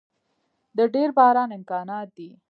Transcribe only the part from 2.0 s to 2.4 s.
دی